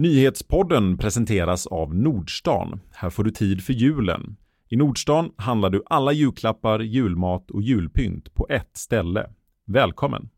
[0.00, 2.80] Nyhetspodden presenteras av Nordstan.
[2.92, 4.36] Här får du tid för julen.
[4.68, 9.26] I Nordstan handlar du alla julklappar, julmat och julpynt på ett ställe.
[9.66, 10.28] Välkommen!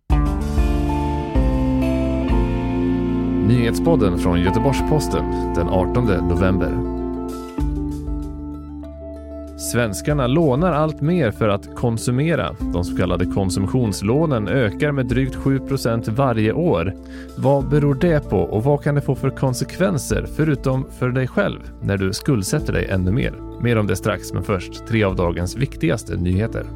[3.48, 7.01] Nyhetspodden från Göteborgs-Posten den 18 november.
[9.62, 12.56] Svenskarna lånar allt mer för att konsumera.
[12.72, 16.94] De så kallade konsumtionslånen ökar med drygt 7% varje år.
[17.36, 21.60] Vad beror det på och vad kan det få för konsekvenser, förutom för dig själv,
[21.80, 23.34] när du skuldsätter dig ännu mer?
[23.62, 26.66] Mer om det strax, men först tre av dagens viktigaste nyheter.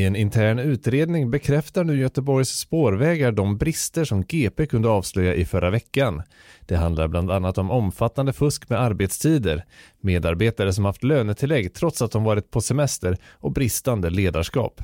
[0.00, 5.44] I en intern utredning bekräftar nu Göteborgs spårvägar de brister som GP kunde avslöja i
[5.44, 6.22] förra veckan.
[6.60, 9.64] Det handlar bland annat om omfattande fusk med arbetstider,
[10.00, 14.82] medarbetare som haft lönetillägg trots att de varit på semester och bristande ledarskap.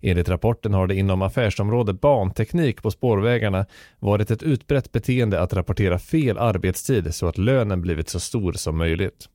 [0.00, 3.66] Enligt rapporten har det inom affärsområdet banteknik på spårvägarna
[3.98, 8.78] varit ett utbrett beteende att rapportera fel arbetstid så att lönen blivit så stor som
[8.78, 9.28] möjligt.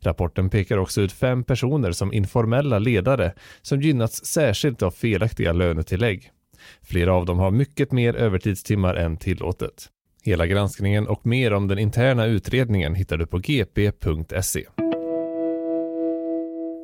[0.00, 6.30] Rapporten pekar också ut fem personer som informella ledare som gynnats särskilt av felaktiga lönetillägg.
[6.82, 9.88] Flera av dem har mycket mer övertidstimmar än tillåtet.
[10.24, 14.66] Hela granskningen och mer om den interna utredningen hittar du på gp.se.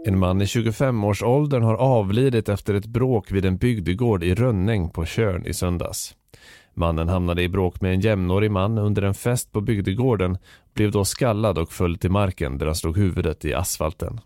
[0.06, 5.05] En man i 25-årsåldern har avlidit efter ett bråk vid en bygdegård i Rönning på
[5.05, 6.14] Körn i söndags.
[6.79, 10.39] Mannen hamnade i bråk med en jämnårig man under en fest på bygdegården,
[10.75, 14.21] blev då skallad och föll till marken där han slog huvudet i asfalten.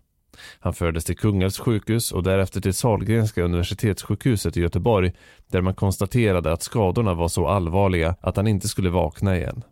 [0.59, 5.11] Han fördes till Kungälvs sjukhus och därefter till Sahlgrenska universitetssjukhuset i Göteborg
[5.47, 9.63] där man konstaterade att skadorna var så allvarliga att han inte skulle vakna igen.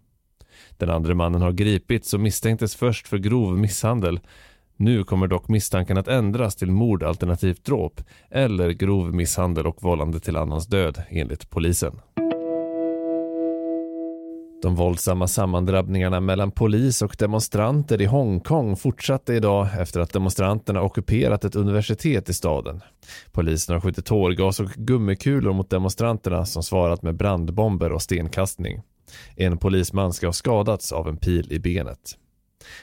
[0.78, 4.20] Den andra mannen har gripits och misstänktes först för grov misshandel.
[4.76, 10.20] Nu kommer dock misstanken att ändras till mord alternativt dråp eller grov misshandel och vållande
[10.20, 12.00] till annans död enligt polisen.
[14.62, 21.46] De våldsamma sammandrabbningarna mellan polis och demonstranter i Hongkong fortsatte idag efter att demonstranterna ockuperat
[21.46, 22.82] ett universitet i staden.
[23.32, 28.82] Polisen har skjutit tårgas och gummikulor mot demonstranterna som svarat med brandbomber och stenkastning.
[29.36, 32.18] En polisman ska ha skadats av en pil i benet.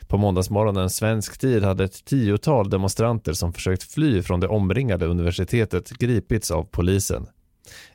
[0.06, 5.90] På måndagsmorgonen svensk tid hade ett tiotal demonstranter som försökt fly från det omringade universitetet
[5.90, 7.26] gripits av polisen.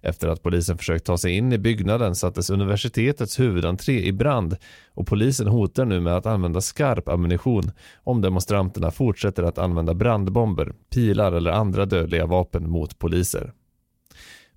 [0.02, 4.58] Efter att polisen försökt ta sig in i byggnaden sattes universitetets huvudentré i brand
[4.94, 7.72] och polisen hotar nu med att använda skarp ammunition
[8.04, 13.54] om demonstranterna fortsätter att använda brandbomber, pilar eller andra dödliga vapen mot poliser.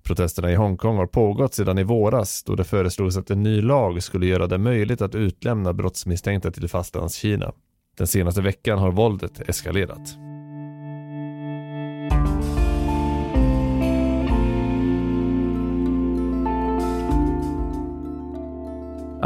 [0.03, 4.03] Protesterna i Hongkong har pågått sedan i våras då det föreslogs att en ny lag
[4.03, 7.51] skulle göra det möjligt att utlämna brottsmisstänkta till Fastlandskina.
[7.97, 10.26] Den senaste veckan har våldet eskalerat.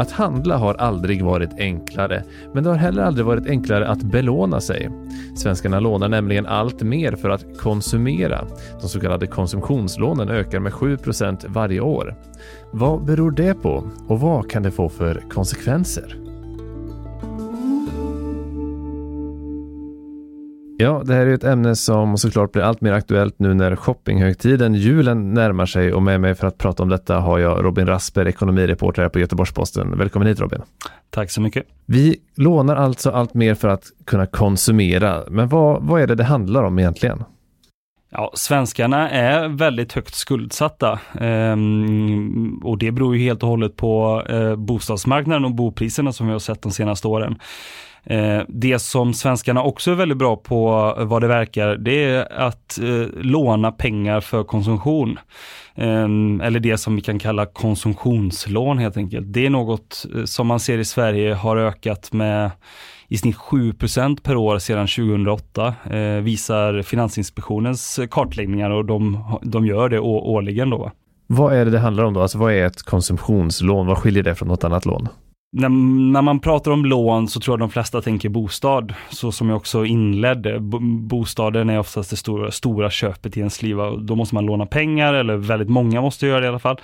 [0.02, 2.24] Att handla har aldrig varit enklare,
[2.54, 4.90] men det har heller aldrig varit enklare att belåna sig.
[5.36, 8.44] Svenskarna lånar nämligen allt mer för att konsumera.
[8.80, 12.16] De så kallade konsumtionslånen ökar med 7% varje år.
[12.72, 16.21] Vad beror det på och vad kan det få för konsekvenser?
[20.82, 24.74] Ja, det här är ett ämne som såklart blir allt mer aktuellt nu när shoppinghögtiden,
[24.74, 28.28] julen, närmar sig och med mig för att prata om detta har jag Robin Rasper,
[28.28, 29.98] ekonomireporter här på Göteborgs-Posten.
[29.98, 30.62] Välkommen hit Robin.
[31.10, 31.64] Tack så mycket.
[31.86, 36.24] Vi lånar alltså allt mer för att kunna konsumera, men vad, vad är det det
[36.24, 37.24] handlar om egentligen?
[38.10, 44.22] Ja, svenskarna är väldigt högt skuldsatta ehm, och det beror ju helt och hållet på
[44.28, 47.38] eh, bostadsmarknaden och bopriserna som vi har sett de senaste åren.
[48.04, 52.32] Eh, det som svenskarna också är väldigt bra på eh, vad det verkar, det är
[52.32, 55.18] att eh, låna pengar för konsumtion.
[55.74, 59.32] Ehm, eller det som vi kan kalla konsumtionslån helt enkelt.
[59.32, 62.50] Det är något som man ser i Sverige har ökat med
[63.08, 65.74] i snitt 7% per år sedan 2008
[66.22, 70.90] visar Finansinspektionens kartläggningar och de, de gör det årligen då.
[71.26, 72.22] Vad är det det handlar om då?
[72.22, 73.86] Alltså vad är ett konsumtionslån?
[73.86, 75.08] Vad skiljer det från något annat lån?
[75.52, 75.68] När,
[76.12, 79.56] när, man pratar om lån så tror jag de flesta tänker bostad, så som jag
[79.56, 80.58] också inledde.
[81.00, 84.66] bostaden är oftast det stora, stora köpet i ens liv och då måste man låna
[84.66, 86.80] pengar, eller väldigt många måste göra det i alla fall.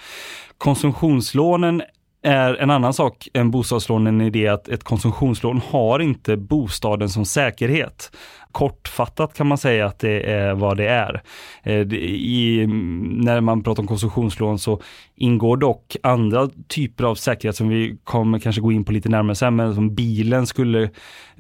[0.59, 1.83] Konsumtionslånen
[2.23, 7.25] är en annan sak än bostadslånen i det att ett konsumtionslån har inte bostaden som
[7.25, 8.11] säkerhet.
[8.53, 11.23] Kortfattat kan man säga att det är vad det är.
[11.63, 12.67] Eh, I,
[13.11, 14.81] när man pratar om konsumtionslån så
[15.17, 19.35] ingår dock andra typer av säkerhet som vi kommer kanske gå in på lite närmare
[19.35, 20.91] sen, men som bilen skulle,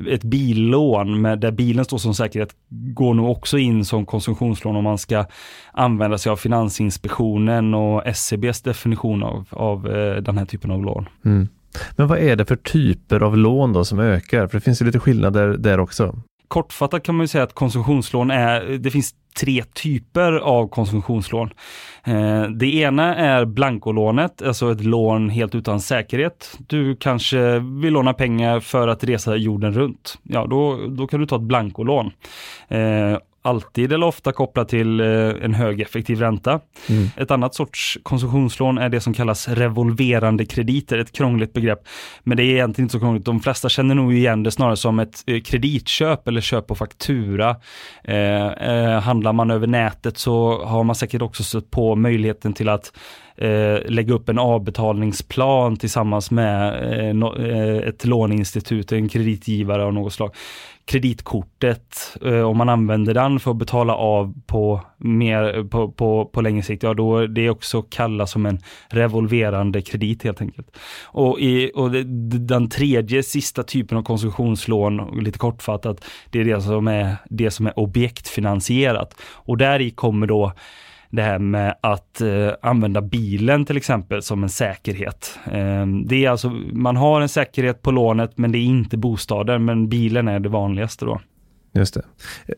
[0.08, 4.84] ett billån med, där bilen står som säkerhet går nog också in som konsumtionslån om
[4.84, 5.24] man ska
[5.72, 11.08] använda sig av Finansinspektionen och SCBs definition av, av eh, den här typen av lån.
[11.24, 11.48] Mm.
[11.96, 14.46] Men vad är det för typer av lån då som ökar?
[14.46, 16.22] För det finns ju lite skillnader där också.
[16.48, 21.50] Kortfattat kan man ju säga att konsumtionslån är, det finns tre typer av konsumtionslån.
[22.04, 26.58] Eh, det ena är blankolånet, alltså ett lån helt utan säkerhet.
[26.58, 30.18] Du kanske vill låna pengar för att resa jorden runt.
[30.22, 32.10] Ja, då, då kan du ta ett blankolån.
[32.68, 35.06] Eh, Alltid eller ofta kopplat till eh,
[35.42, 36.60] en hög effektiv ränta.
[36.88, 37.08] Mm.
[37.16, 41.78] Ett annat sorts konsumtionslån är det som kallas revolverande krediter, ett krångligt begrepp.
[42.22, 43.24] Men det är egentligen inte så krångligt.
[43.24, 47.56] De flesta känner nog igen det snarare som ett eh, kreditköp eller köp på faktura.
[48.04, 52.68] Eh, eh, handlar man över nätet så har man säkert också stött på möjligheten till
[52.68, 52.92] att
[53.38, 59.94] eh, lägga upp en avbetalningsplan tillsammans med eh, no, eh, ett låneinstitut, en kreditgivare av
[59.94, 60.34] något slag.
[60.84, 66.24] Kreditkortet, eh, om man använder den för att betala av på, mer, eh, på, på,
[66.24, 68.58] på längre sikt, ja då det är också kallas som en
[68.88, 70.76] revolverande kredit helt enkelt.
[71.04, 72.02] Och, i, och det,
[72.38, 77.66] den tredje sista typen av konsumtionslån, lite kortfattat, det är det som är, det som
[77.66, 79.14] är objektfinansierat.
[79.20, 80.52] Och där i kommer då
[81.10, 85.38] det här med att eh, använda bilen till exempel som en säkerhet.
[85.44, 89.64] Eh, det är alltså, man har en säkerhet på lånet men det är inte bostaden,
[89.64, 91.20] men bilen är det vanligaste då.
[91.74, 92.02] Just det.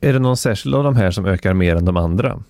[0.01, 2.43] Är det någon särskild av de här som ökar mer än de andra?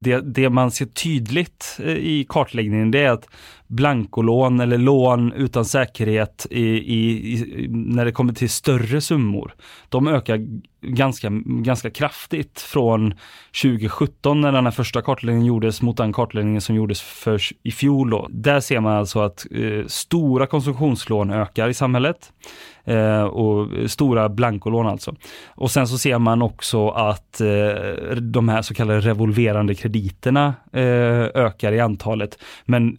[0.00, 3.28] Det, det man ser tydligt eh, i kartläggningen det är att
[3.68, 9.54] blankolån eller lån utan säkerhet i, i, i, när det kommer till större summor,
[9.88, 10.46] de ökar
[10.80, 13.14] ganska, ganska kraftigt från
[13.62, 18.10] 2017 när den här första kartläggningen gjordes mot den kartläggningen som gjordes för i fjol.
[18.10, 18.26] Då.
[18.30, 22.32] Där ser man alltså att eh, stora konsumtionslån ökar i samhället
[22.84, 25.14] eh, och stora blankolån alltså.
[25.46, 30.82] Och sen så ser man också att eh, de här så kallade revolverande krediterna eh,
[31.34, 32.38] ökar i antalet.
[32.64, 32.98] Men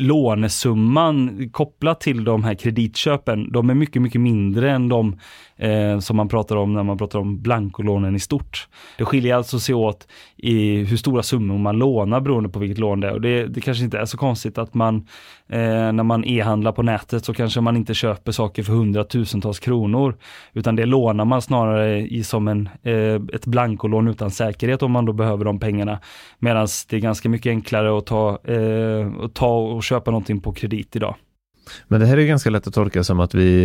[0.00, 5.18] lånesumman kopplat till de här kreditköpen, de är mycket, mycket mindre än de
[5.56, 8.68] eh, som man pratar om när man pratar om blankolånen i stort.
[8.98, 10.06] Det skiljer alltså sig åt
[10.36, 13.12] i hur stora summor man lånar beroende på vilket lån det är.
[13.12, 14.96] Och det, det kanske inte är så konstigt att man
[15.48, 20.16] eh, när man e-handlar på nätet så kanske man inte köper saker för hundratusentals kronor
[20.52, 25.04] utan det lånar man snarare i som en, eh, ett blankolån utan säkerhet om man
[25.04, 25.98] då behöver de pengarna.
[26.38, 30.52] Medan det är ganska mycket enklare att ta, eh, att ta och köpa någonting på
[30.52, 31.14] kredit idag.
[31.88, 33.62] Men det här är ganska lätt att tolka som att vi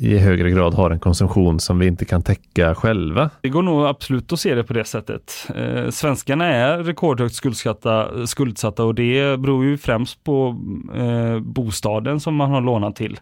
[0.00, 3.30] i högre grad har en konsumtion som vi inte kan täcka själva.
[3.40, 5.48] Det går nog absolut att se det på det sättet.
[5.56, 10.60] Eh, svenskarna är rekordhögt skuldsatta, skuldsatta och det beror ju främst på
[10.94, 13.20] eh, bostaden som man har lånat till.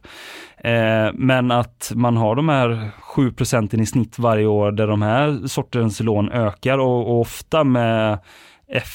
[0.59, 5.03] Eh, men att man har de här 7 procenten i snitt varje år där de
[5.03, 8.19] här sortens lån ökar och, och ofta med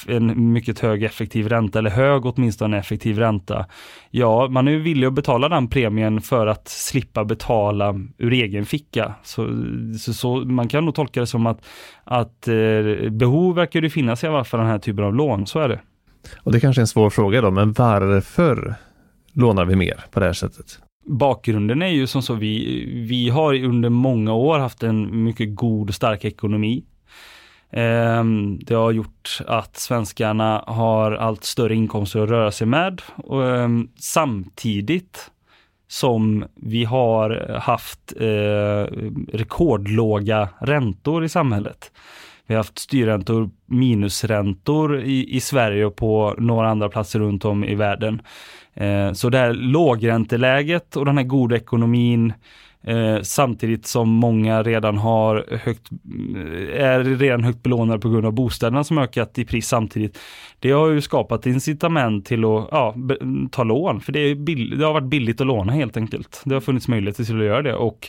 [0.06, 3.66] en mycket hög effektiv ränta, eller hög åtminstone effektiv ränta.
[4.10, 8.66] Ja, man är ju villig att betala den premien för att slippa betala ur egen
[8.66, 9.14] ficka.
[9.22, 9.48] Så,
[9.98, 11.64] så, så man kan nog tolka det som att,
[12.04, 15.60] att eh, behov verkar det finnas i alla fall den här typen av lån, så
[15.60, 15.80] är det.
[16.36, 18.74] Och det kanske är en svår fråga då, men varför
[19.32, 20.78] lånar vi mer på det här sättet?
[21.06, 25.88] Bakgrunden är ju som så, vi, vi har under många år haft en mycket god
[25.88, 26.84] och stark ekonomi.
[27.70, 33.02] Ehm, det har gjort att svenskarna har allt större inkomster att röra sig med.
[33.32, 35.30] Ehm, samtidigt
[35.88, 38.94] som vi har haft eh,
[39.32, 41.92] rekordlåga räntor i samhället.
[42.46, 47.64] Vi har haft styrräntor, minusräntor i, i Sverige och på några andra platser runt om
[47.64, 48.22] i världen.
[48.74, 52.32] Eh, så det här lågränteläget och den här goda ekonomin
[52.88, 58.32] Eh, samtidigt som många redan har högt, eh, är redan högt belånade på grund av
[58.32, 60.18] bostäderna som ökat i pris samtidigt.
[60.58, 62.94] Det har ju skapat incitament till att ja,
[63.50, 66.42] ta lån, för det, är bill, det har varit billigt att låna helt enkelt.
[66.44, 68.08] Det har funnits möjligheter till att göra det och,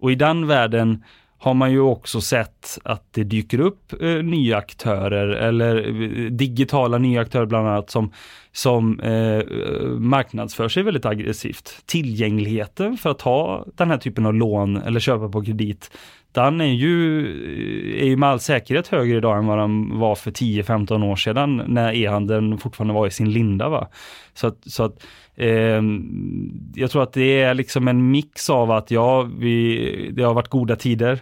[0.00, 1.02] och i den världen
[1.38, 6.98] har man ju också sett att det dyker upp eh, nya aktörer eller eh, digitala
[6.98, 8.12] nya aktörer bland annat som,
[8.52, 9.44] som eh,
[9.88, 11.82] marknadsför sig väldigt aggressivt.
[11.86, 15.90] Tillgängligheten för att ta den här typen av lån eller köpa på kredit,
[16.32, 20.14] den är ju, eh, är ju med all säkerhet högre idag än vad den var
[20.14, 23.68] för 10-15 år sedan när e-handeln fortfarande var i sin linda.
[23.68, 23.88] Va?
[24.34, 25.82] Så att, så att eh,
[26.74, 30.48] jag tror att det är liksom en mix av att ja, vi, det har varit
[30.48, 31.20] goda tider.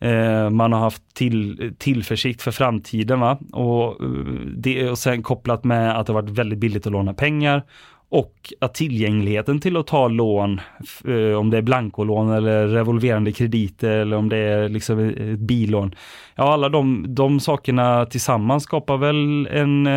[0.00, 3.20] Eh, man har haft till, tillförsikt för framtiden.
[3.20, 3.38] Va?
[3.52, 4.08] Och, eh,
[4.56, 7.62] det, och sen kopplat med att det har varit väldigt billigt att låna pengar
[8.08, 10.60] och att tillgängligheten till att ta lån,
[11.04, 15.94] eh, om det är blankolån eller revolverande krediter eller om det är liksom ett bilån.
[16.34, 19.88] Ja, alla de, de sakerna tillsammans skapar väl en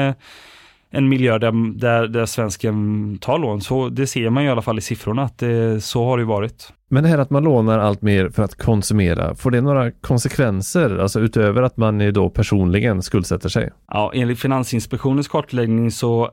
[0.95, 3.61] en miljö där, där, där svensken tar lån.
[3.61, 6.73] Så det ser man i alla fall i siffrorna att det, så har det varit.
[6.93, 10.97] Men det här att man lånar allt mer för att konsumera, får det några konsekvenser?
[10.97, 13.69] Alltså utöver att man då personligen skuldsätter sig?
[13.87, 16.31] Ja, enligt Finansinspektionens kartläggning så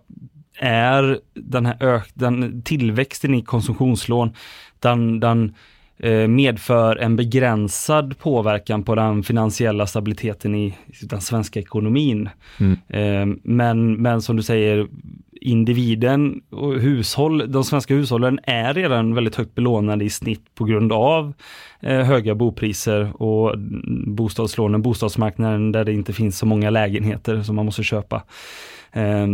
[0.58, 4.32] är den här ök, den tillväxten i konsumtionslån,
[4.80, 5.54] den, den
[6.02, 12.28] Eh, medför en begränsad påverkan på den finansiella stabiliteten i den svenska ekonomin.
[12.60, 12.78] Mm.
[12.88, 14.88] Eh, men, men som du säger,
[15.40, 20.92] individen och hushåll, de svenska hushållen är redan väldigt högt belånade i snitt på grund
[20.92, 21.32] av
[21.80, 23.58] eh, höga bopriser och
[24.06, 28.22] bostadslånen, bostadsmarknaden där det inte finns så många lägenheter som man måste köpa.
[28.92, 29.26] Eh,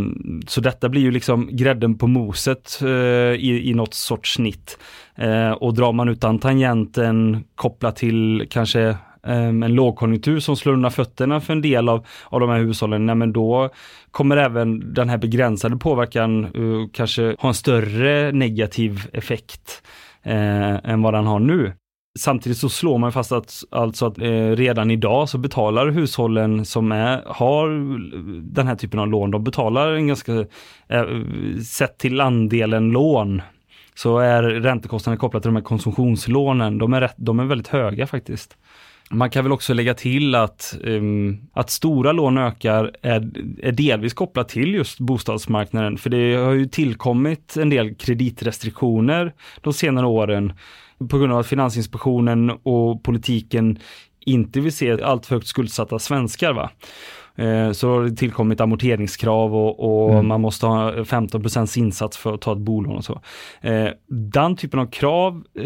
[0.47, 4.77] så detta blir ju liksom grädden på moset eh, i, i något sorts snitt.
[5.15, 10.91] Eh, och drar man utan tangenten kopplat till kanske Ehm, en lågkonjunktur som slår undan
[10.91, 13.69] fötterna för en del av, av de här hushållen, nej men då
[14.11, 19.83] kommer även den här begränsade påverkan uh, kanske ha en större negativ effekt
[20.27, 21.73] uh, än vad den har nu.
[22.19, 26.91] Samtidigt så slår man fast att, alltså att eh, redan idag så betalar hushållen som
[26.91, 27.69] är, har
[28.53, 30.33] den här typen av lån, de betalar en ganska,
[30.87, 31.05] eh,
[31.65, 33.41] sett till andelen lån,
[33.95, 38.07] så är räntekostnaderna kopplade till de här konsumtionslånen, de är, rätt, de är väldigt höga
[38.07, 38.57] faktiskt.
[39.09, 43.31] Man kan väl också lägga till att, um, att stora lån ökar är,
[43.63, 49.73] är delvis kopplat till just bostadsmarknaden, för det har ju tillkommit en del kreditrestriktioner de
[49.73, 50.53] senare åren
[51.09, 53.79] på grund av att Finansinspektionen och politiken
[54.25, 56.53] inte vill se allt för högt skuldsatta svenskar.
[56.53, 56.69] Va?
[57.37, 60.27] Eh, så har det tillkommit amorteringskrav och, och mm.
[60.27, 63.21] man måste ha 15% insats för att ta ett bolån och så.
[63.61, 65.65] Eh, den typen av krav eh,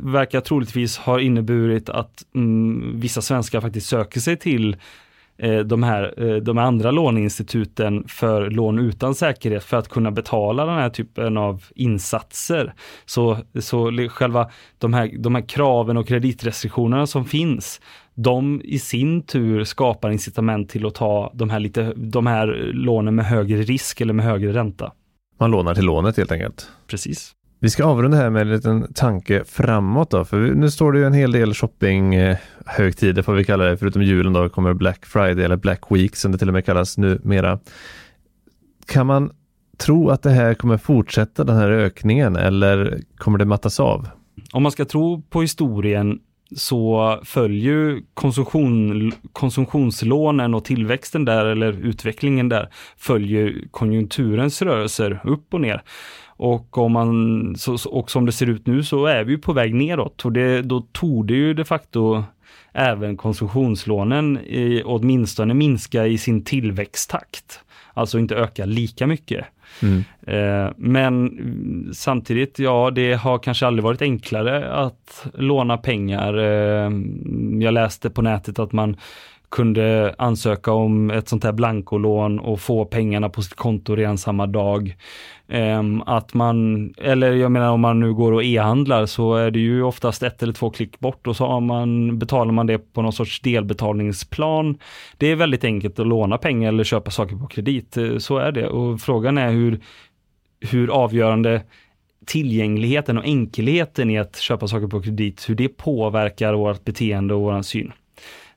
[0.00, 4.76] verkar troligtvis ha inneburit att mm, vissa svenskar faktiskt söker sig till
[5.64, 10.90] de här, de andra låneinstituten för lån utan säkerhet för att kunna betala den här
[10.90, 12.74] typen av insatser.
[13.06, 17.80] Så, så själva de här, de här kraven och kreditrestriktionerna som finns,
[18.14, 23.14] de i sin tur skapar incitament till att ta de här, lite, de här lånen
[23.14, 24.92] med högre risk eller med högre ränta.
[25.38, 26.68] Man lånar till lånet helt enkelt.
[26.86, 27.34] Precis.
[27.60, 31.04] Vi ska avrunda här med en liten tanke framåt då, för nu står det ju
[31.04, 35.56] en hel del shoppinghögtider får vi kalla det, förutom julen då kommer Black Friday eller
[35.56, 37.58] Black Week som det till och med kallas numera.
[38.86, 39.30] Kan man
[39.78, 44.08] tro att det här kommer fortsätta den här ökningen eller kommer det mattas av?
[44.52, 46.20] Om man ska tro på historien
[46.56, 55.60] så följer konsumtion, konsumtionslånen och tillväxten där eller utvecklingen där följer konjunkturens rörelser upp och
[55.60, 55.82] ner.
[56.26, 57.56] Och, om man,
[57.86, 60.80] och som det ser ut nu så är vi på väg neråt och det, då
[60.92, 62.24] torde ju de facto
[62.72, 67.60] även konsumtionslånen i, åtminstone minska i sin tillväxttakt.
[67.94, 69.46] Alltså inte öka lika mycket.
[69.82, 70.04] Mm.
[70.26, 71.30] Eh, men
[71.94, 76.38] samtidigt, ja det har kanske aldrig varit enklare att låna pengar.
[76.38, 76.90] Eh,
[77.60, 78.96] jag läste på nätet att man
[79.52, 84.46] kunde ansöka om ett sånt här blankolån och få pengarna på sitt konto redan samma
[84.46, 84.96] dag.
[85.48, 89.58] Ehm, att man, eller jag menar om man nu går och e-handlar så är det
[89.58, 93.02] ju oftast ett eller två klick bort och så har man, betalar man det på
[93.02, 94.78] någon sorts delbetalningsplan.
[95.16, 97.96] Det är väldigt enkelt att låna pengar eller köpa saker på kredit.
[97.96, 99.80] Eh, så är det och frågan är hur,
[100.60, 101.62] hur avgörande
[102.26, 107.40] tillgängligheten och enkelheten i att köpa saker på kredit, hur det påverkar vårt beteende och
[107.40, 107.92] vår syn.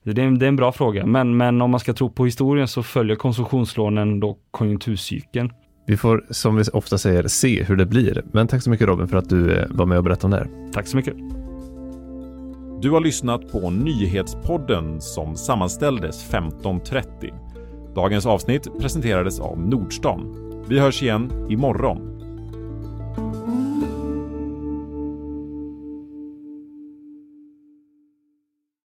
[0.06, 2.26] Det är, en, det är en bra fråga, men, men om man ska tro på
[2.26, 5.52] historien så följer konsumtionslånen då konjunkturcykeln.
[5.88, 8.24] Vi får, som vi ofta säger, se hur det blir.
[8.34, 10.38] Men tack så mycket Robin för att du eh, var med och berättade om det
[10.38, 10.72] här.
[10.74, 11.14] Tack så mycket.
[12.82, 17.94] Du har lyssnat på Nyhetspodden som sammanställdes 15.30.
[17.96, 20.36] Dagens avsnitt presenterades av Nordstan.
[20.70, 22.15] Vi hörs igen imorgon